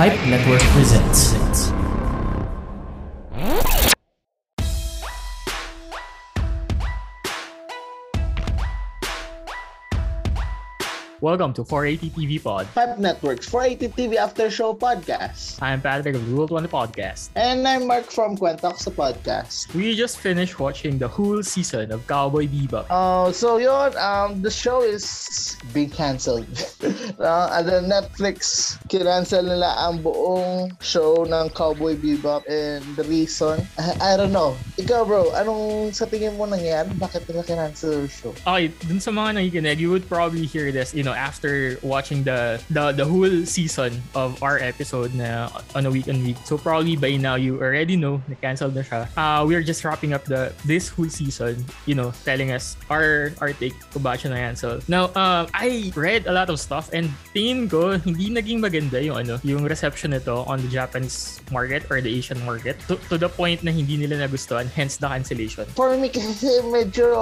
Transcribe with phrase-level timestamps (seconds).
[0.00, 1.79] Pipe Network presents.
[11.20, 12.64] Welcome to 480 TV Pod.
[12.72, 15.60] Pipe Network's 480 TV After Show podcast.
[15.60, 17.28] I'm Patrick of the Rule 20 Podcast.
[17.36, 19.68] And I'm Mark from sa podcast.
[19.76, 22.88] We just finished watching the whole season of Cowboy Bebop.
[22.88, 26.48] Oh, so yun, um, the show is being cancelled.
[27.20, 33.60] uh, at the Netflix, kinancel nila ang buong show ng Cowboy Bebop and the reason,
[33.76, 34.56] I, I don't know.
[34.80, 36.88] Ikaw bro, anong sa tingin mo nangyari?
[36.96, 38.32] Bakit nila kinancel yung show?
[38.48, 42.60] Okay, dun sa mga nakikinig, you would probably hear this, you know, after watching the
[42.70, 46.38] the the whole season of our episode na on a week and week.
[46.44, 49.10] So probably by now you already know na cancelled na siya.
[49.16, 53.52] Uh, we're just wrapping up the this whole season, you know, telling us our our
[53.56, 54.74] take kung bakit siya na-cancel.
[54.88, 59.16] Now, uh, I read a lot of stuff and tingin ko hindi naging maganda yung
[59.16, 63.28] ano, yung reception nito on the Japanese market or the Asian market to, to the
[63.28, 65.66] point na hindi nila nagustuhan, hence the cancellation.
[65.74, 67.12] For me kasi medyo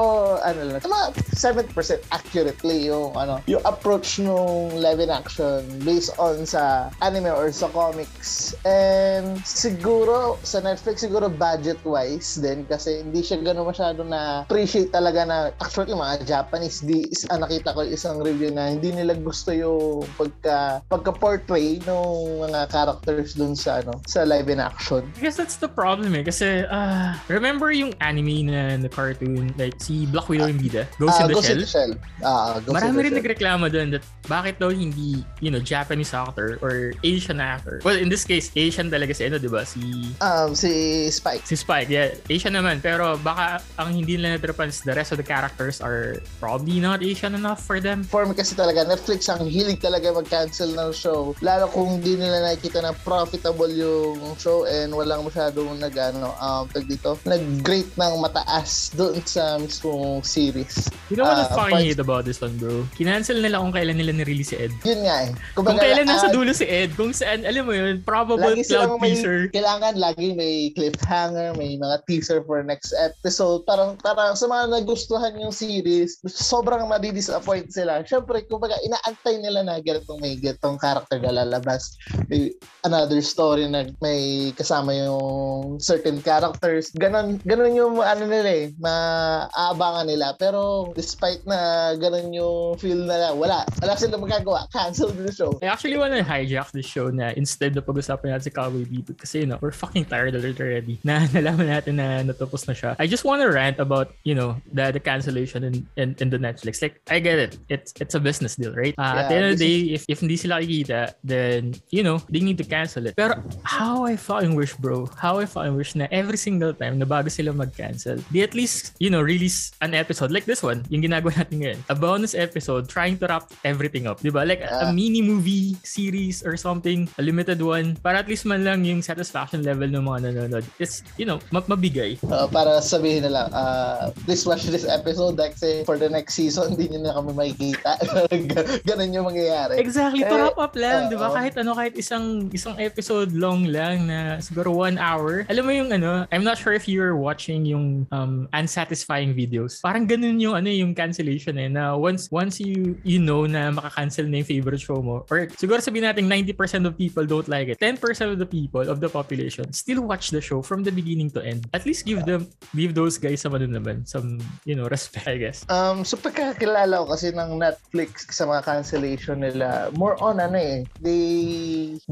[0.43, 6.43] ano lang, mga 70% accurately yung ano, yung approach nung live in action based on
[6.43, 8.51] sa anime or sa comics.
[8.67, 14.91] And siguro sa Netflix siguro budget wise din kasi hindi siya gano'n masyado na appreciate
[14.91, 19.55] talaga na actually mga Japanese di ah, nakita ko isang review na hindi nila gusto
[19.55, 22.07] yung pagka pagka-portray ng
[22.43, 25.07] mga characters dun sa ano sa live in action.
[25.15, 26.25] I guess that's the problem eh.
[26.25, 30.89] Kasi, uh, remember yung anime na, na cartoon, like si Black Widow yung bida?
[30.99, 31.55] Ghost Ah, in the Ghost Shell?
[31.55, 31.93] in the Shell.
[32.25, 33.21] Ah, Ghost Marami in the rin Shell.
[33.23, 37.81] nagreklamo doon that bakit daw hindi, you know, Japanese actor or Asian actor.
[37.81, 39.65] Well, in this case, Asian talaga si ano, di ba?
[39.65, 39.81] Si
[40.21, 41.45] Um, si Spike.
[41.47, 41.89] si Spike.
[41.89, 42.81] Yeah, Asian naman.
[42.81, 47.01] Pero baka ang hindi nila natrapan is the rest of the characters are probably not
[47.01, 48.05] Asian enough for them.
[48.05, 51.33] For me kasi talaga, Netflix ang hilig talaga mag-cancel ng show.
[51.41, 56.65] Lalo kung hindi nila nakikita na profitable yung show and walang masyadong nag, ano, um,
[56.69, 60.89] tag dito, nag-grade ng mataas doon sa mismong series.
[61.09, 62.85] You know what part- hate about this one, bro?
[62.97, 64.73] Kinancel nila kung kailan nila nirelease si Ed.
[64.83, 65.31] Yun nga eh.
[65.53, 68.65] Kung Kumbaga, kailan nasa ah, dulo si Ed, kung saan, alam mo yun, probable Lagi
[68.67, 69.39] cloud may, teaser.
[69.53, 73.65] kailangan lagi may cliffhanger, may mga teaser for next episode.
[73.65, 78.05] Parang, parang sa mga nagustuhan yung series, sobrang madi-disappoint sila.
[78.05, 81.97] Siyempre, kumbaga, inaantay nila na ganitong may ganitong character na lalabas.
[82.29, 82.53] May
[82.85, 86.93] another story na may kasama yung certain characters.
[86.97, 90.37] Ganon, ganon yung ano nila eh, maaabangan nila.
[90.37, 94.69] Pero despite na ganon yung feel na wala, wala silang magagawa.
[94.73, 95.57] Cancel the show.
[95.63, 99.41] I actually wanna hijack this show na instead na pag-usapan natin si Cowboy Bebop kasi
[99.45, 100.99] you know, we're fucking tired already.
[101.05, 102.97] Na nalaman natin na natapos na siya.
[102.99, 106.83] I just wanna rant about, you know, the, the cancellation in, in, in the Netflix.
[106.83, 107.59] Like, I get it.
[107.69, 108.95] It's it's a business deal, right?
[108.99, 112.03] Uh, at the Yeah, end of the day, if, if hindi sila kikita, then, you
[112.03, 113.15] know, they need to cancel it.
[113.15, 117.07] Pero how I fucking wish, bro, how I fucking wish na every single time na
[117.07, 121.03] bago sila mag-cancel, they at least, you know, release an episode like this one, yung
[121.07, 121.79] ginagawa natin ngayon.
[121.89, 124.19] A bonus episode trying to wrap everything up.
[124.19, 124.43] Di ba?
[124.43, 124.95] Like a, a Yeah.
[124.95, 129.61] mini movie series or something, a limited one, para at least man lang yung satisfaction
[129.63, 130.65] level ng mga nanonood.
[130.79, 132.17] It's, you know, ma- mabigay.
[132.25, 136.73] Uh, para sabihin na lang, uh, please watch this episode kasi for the next season,
[136.73, 137.91] hindi nyo na kami makikita.
[138.89, 139.79] Ganun yung mangyayari.
[139.79, 141.11] Exactly, to Eh, wrap up lang, oo.
[141.13, 141.29] di ba?
[141.35, 145.45] Kahit ano, kahit isang isang episode long lang na siguro one hour.
[145.51, 149.83] Alam mo yung ano, I'm not sure if you're watching yung um, unsatisfying videos.
[149.83, 154.25] Parang ganun yung ano yung cancellation eh, na once once you you know na makakancel
[154.25, 157.77] na yung favorite show mo, or siguro sabihin natin 90% of people don't like it,
[157.77, 158.01] 10%
[158.33, 161.69] of the people of the population still watch the show from the beginning to end.
[161.77, 165.37] At least give them, give those guys some ano naman, some, you know, respect, I
[165.37, 165.69] guess.
[165.69, 170.89] Um, so pagkakilala ko kasi ng Netflix sa mga cancellation nila, more on ano eh,
[171.05, 171.23] they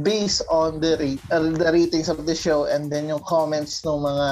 [0.00, 4.00] base on the rate, uh, the ratings of the show and then yung comments ng
[4.00, 4.28] mga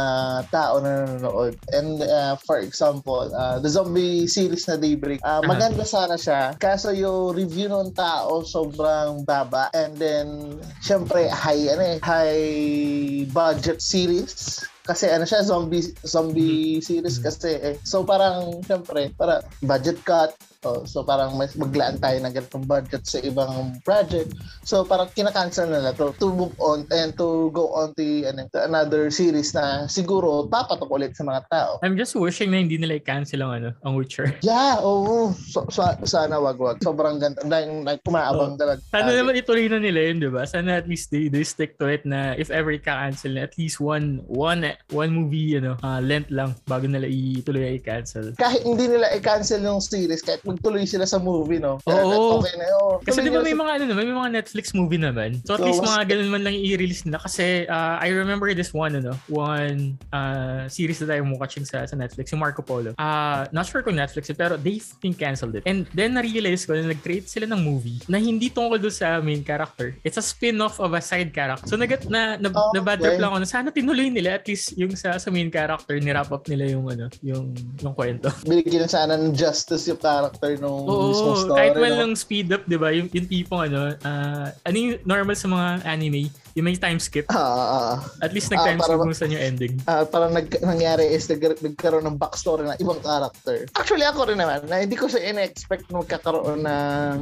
[0.50, 1.56] tao na nanonood.
[1.72, 5.48] And uh, for example, uh, the zombie series na Daybreak, uh, Aha.
[5.48, 6.56] maganda sana siya.
[6.56, 9.68] Kaso yung review ng tao sobrang baba.
[9.74, 17.16] And then, syempre, high, ano eh, high budget series kasi ano siya zombie zombie series
[17.16, 17.76] kasi eh.
[17.88, 23.04] So parang syempre para budget cut Oh, so parang mas maglaan tayo ng ganitong budget
[23.04, 24.32] sa ibang project.
[24.64, 28.48] So parang kinakancel na lang to, to move on and to go on to, ano,
[28.48, 31.70] to another series na siguro papatok ulit sa mga tao.
[31.84, 34.32] I'm just wishing na hindi nila i-cancel ang ano, ang Witcher.
[34.44, 35.32] Yeah, oo.
[35.36, 36.80] So, sa- sana wag wag.
[36.80, 37.44] Sobrang ganda.
[37.44, 38.80] Dahil like, kumaabang talaga.
[38.88, 40.48] Sana naman ituloy na nila yun, di ba?
[40.48, 43.80] Sana at least they, they stick to it na if ever ka-cancel na at least
[43.80, 48.32] one one one movie, ano, uh, length lang bago nila ituloy i-cancel.
[48.36, 51.82] Kahit hindi nila i-cancel yung series, kahit magtuloy sila sa movie, no?
[51.86, 52.40] Oo.
[52.40, 52.96] Okay na yun.
[53.02, 55.42] Kasi di ba may mga, ano, may mga Netflix movie naman.
[55.42, 57.18] So at so, least mga ganun man lang i-release nila.
[57.22, 61.94] Kasi uh, I remember this one, ano, one uh, series that I'm watching sa, sa
[61.98, 62.94] Netflix, yung Marco Polo.
[62.96, 65.64] Uh, not sure kung Netflix pero they think canceled it.
[65.66, 69.42] And then na-realize ko na nag-create sila ng movie na hindi tungkol doon sa main
[69.42, 69.94] character.
[70.02, 71.66] It's a spin-off of a side character.
[71.66, 74.44] So nag na, na, oh, na bad trip lang ako na sana tinuloy nila at
[74.44, 78.28] least yung sa, sa main character ni wrap up nila yung ano, yung yung kwento.
[78.44, 81.58] Binigyan sana ng justice yung character nung Oo, mismo story.
[81.58, 81.98] Kahit man no?
[82.04, 82.88] lang speed up, 'di ba?
[82.92, 87.26] Yung, yung tipong ano, uh, ano yung normal sa mga anime, yung may time skip.
[87.34, 89.74] Uh, At least nag-time uh, skip kung saan yung ending.
[89.90, 93.66] Uh, parang nag, nangyari is nag, nagkaroon ng backstory na ibang character.
[93.74, 97.18] Actually, ako rin naman, na hindi ko siya in-expect na magkakaroon ng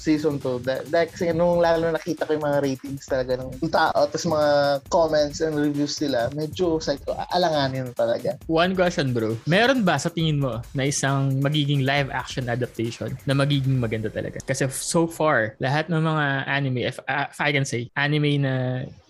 [0.00, 0.64] season 2.
[0.64, 4.50] Dahil, dahil kasi nung lalo nakita ko yung mga ratings talaga ng tao, tapos mga
[4.88, 8.40] comments and reviews nila, medyo psycho, alanganin talaga.
[8.48, 13.36] One question bro, meron ba sa tingin mo na isang magiging live action adaptation na
[13.36, 14.40] magiging maganda talaga?
[14.48, 18.61] Kasi so far, lahat ng mga anime, if, uh, if I can say, anime na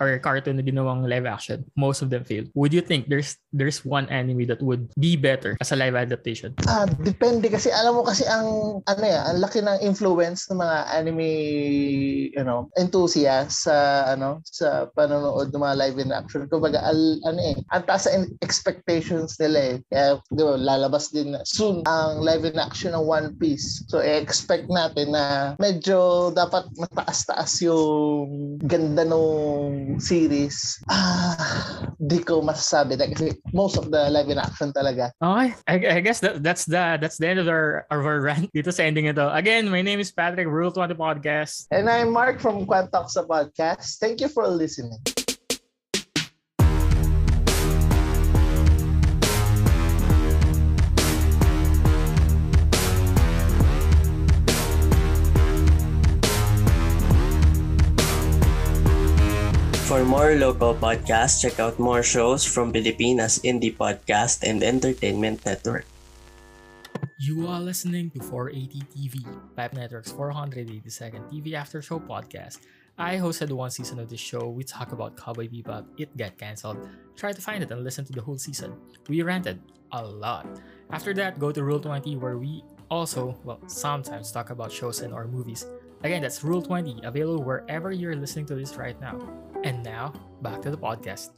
[0.03, 2.51] or cartoon na ginawang live action, most of them failed.
[2.55, 6.55] Would you think there's there's one anime that would be better as a live adaptation?
[6.67, 10.79] Ah, depende kasi alam mo kasi ang ano ya, ang laki ng influence ng mga
[10.93, 11.31] anime
[12.33, 16.49] you know, enthusiasts sa ano sa panonood ng mga live action.
[16.49, 19.75] Kumbaga al, ano eh, ang taas sa expectations nila eh.
[19.93, 23.85] Kaya di ba, lalabas din soon ang live action ng One Piece.
[23.89, 29.05] So expect natin na medyo dapat mataas-taas yung ganda
[29.43, 35.11] nung series, ah, di ko masasabi na kasi most of the live in action talaga.
[35.19, 35.51] Okay.
[35.67, 38.71] I, I guess that, that's the that's the end of our, of our rant dito
[38.71, 39.27] sa ending ito.
[39.35, 41.67] Again, my name is Patrick, Rule 20 Podcast.
[41.75, 43.99] And I'm Mark from Quantox Podcast.
[43.99, 45.03] Thank you for listening.
[59.93, 65.85] For more local podcasts, check out more shows from Filipinas Indie Podcast and Entertainment Network.
[67.21, 69.21] You are listening to 480 TV,
[69.53, 72.65] Pipe Network's 482nd TV After Show podcast.
[72.97, 74.49] I hosted one season of this show.
[74.49, 75.85] We talk about Cowboy Bebop.
[76.01, 76.89] It got cancelled.
[77.13, 78.73] Try to find it and listen to the whole season.
[79.13, 79.61] We ranted
[79.93, 80.49] a lot.
[80.89, 85.13] After that, go to Rule 20 where we also, well, sometimes talk about shows and
[85.13, 85.69] or movies.
[86.03, 89.23] Again, that's Rule 20, available wherever you're listening to this right now.
[89.63, 90.11] And now,
[90.43, 91.31] back to the podcast.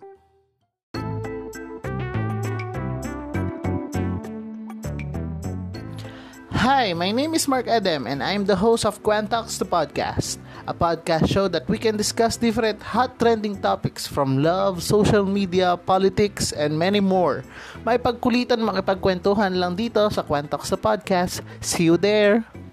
[6.64, 10.72] Hi, my name is Mark Adam, and I'm the host of Quantox the Podcast, a
[10.72, 16.56] podcast show that we can discuss different hot trending topics from love, social media, politics,
[16.56, 17.44] and many more.
[17.84, 21.44] May pagkulitan makipagkwentuhan lang dito sa Quantox the Podcast.
[21.60, 22.63] See you there!